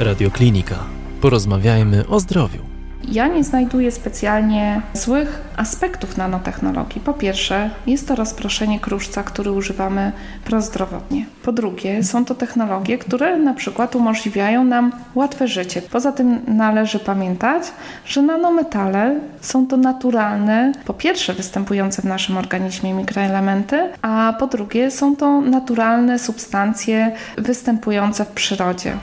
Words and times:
Radioklinika. 0.00 0.74
Porozmawiajmy 1.20 2.06
o 2.08 2.20
zdrowiu. 2.20 2.58
Ja 3.08 3.26
nie 3.28 3.44
znajduję 3.44 3.92
specjalnie 3.92 4.82
złych 4.94 5.42
aspektów 5.56 6.16
nanotechnologii. 6.16 7.00
Po 7.00 7.12
pierwsze, 7.12 7.70
jest 7.86 8.08
to 8.08 8.14
rozproszenie 8.14 8.80
kruszca, 8.80 9.22
który 9.22 9.52
używamy 9.52 10.12
prozdrowotnie. 10.44 11.26
Po 11.42 11.52
drugie, 11.52 12.04
są 12.04 12.24
to 12.24 12.34
technologie, 12.34 12.98
które 12.98 13.38
na 13.38 13.54
przykład 13.54 13.96
umożliwiają 13.96 14.64
nam 14.64 14.92
łatwe 15.14 15.48
życie. 15.48 15.82
Poza 15.82 16.12
tym 16.12 16.40
należy 16.46 16.98
pamiętać, 16.98 17.62
że 18.06 18.22
nanometale 18.22 19.20
są 19.40 19.66
to 19.66 19.76
naturalne, 19.76 20.72
po 20.84 20.94
pierwsze 20.94 21.34
występujące 21.34 22.02
w 22.02 22.04
naszym 22.04 22.36
organizmie 22.36 22.94
mikroelementy, 22.94 23.88
a 24.02 24.34
po 24.38 24.46
drugie 24.46 24.90
są 24.90 25.16
to 25.16 25.40
naturalne 25.40 26.18
substancje 26.18 27.12
występujące 27.38 28.24
w 28.24 28.28
przyrodzie. 28.28 28.96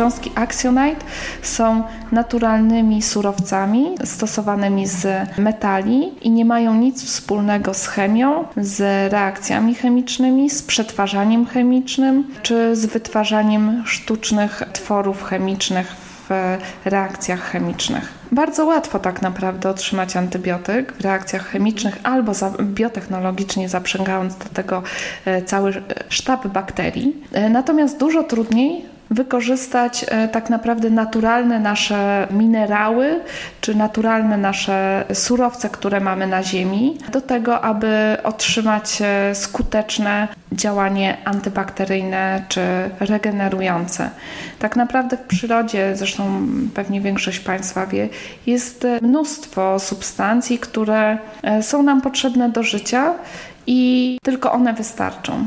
Cząstki 0.00 0.30
actionite 0.34 1.04
są 1.42 1.82
naturalnymi 2.12 3.02
surowcami 3.02 3.94
stosowanymi 4.04 4.86
z 4.86 5.28
metali 5.38 6.12
i 6.22 6.30
nie 6.30 6.44
mają 6.44 6.74
nic 6.74 7.04
wspólnego 7.04 7.74
z 7.74 7.86
chemią, 7.86 8.44
z 8.56 8.80
reakcjami 9.12 9.74
chemicznymi, 9.74 10.50
z 10.50 10.62
przetwarzaniem 10.62 11.46
chemicznym 11.46 12.24
czy 12.42 12.76
z 12.76 12.86
wytwarzaniem 12.86 13.82
sztucznych 13.86 14.62
tworów 14.72 15.22
chemicznych 15.24 15.96
w 16.28 16.56
reakcjach 16.84 17.40
chemicznych. 17.40 18.12
Bardzo 18.32 18.66
łatwo 18.66 18.98
tak 18.98 19.22
naprawdę 19.22 19.68
otrzymać 19.68 20.16
antybiotyk 20.16 20.92
w 20.92 21.00
reakcjach 21.00 21.46
chemicznych 21.46 21.98
albo 22.02 22.34
za, 22.34 22.50
biotechnologicznie 22.62 23.68
zaprzęgając 23.68 24.36
do 24.36 24.44
tego 24.44 24.82
e, 25.24 25.42
cały 25.42 25.82
sztab 26.08 26.46
bakterii. 26.46 27.16
E, 27.32 27.48
natomiast 27.48 27.98
dużo 27.98 28.22
trudniej 28.22 28.89
wykorzystać 29.10 30.04
e, 30.08 30.28
tak 30.28 30.50
naprawdę 30.50 30.90
naturalne 30.90 31.60
nasze 31.60 32.28
minerały 32.30 33.20
czy 33.60 33.74
naturalne 33.74 34.36
nasze 34.36 35.04
surowce, 35.12 35.68
które 35.68 36.00
mamy 36.00 36.26
na 36.26 36.42
Ziemi, 36.42 36.98
do 37.12 37.20
tego, 37.20 37.60
aby 37.60 38.16
otrzymać 38.24 38.98
e, 39.02 39.34
skuteczne 39.34 40.28
działanie 40.52 41.16
antybakteryjne 41.24 42.44
czy 42.48 42.60
regenerujące. 43.00 44.10
Tak 44.58 44.76
naprawdę 44.76 45.16
w 45.16 45.20
przyrodzie, 45.22 45.96
zresztą 45.96 46.46
pewnie 46.74 47.00
większość 47.00 47.40
Państwa 47.40 47.86
wie, 47.86 48.08
jest 48.46 48.86
mnóstwo 49.02 49.78
substancji, 49.78 50.58
które 50.58 51.18
e, 51.42 51.62
są 51.62 51.82
nam 51.82 52.00
potrzebne 52.00 52.48
do 52.48 52.62
życia 52.62 53.14
i 53.66 54.18
tylko 54.22 54.52
one 54.52 54.74
wystarczą. 54.74 55.46